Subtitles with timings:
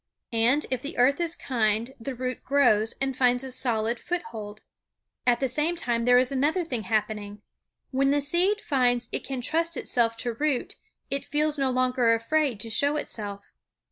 [0.33, 4.61] And if the earth is kind the root grows and finds a solid foothold.
[5.27, 7.43] At the same time there is another thing happening.
[7.91, 10.75] When the seed finds it can trust itself to root
[11.11, 13.53] it feels no longer afraid to show itself.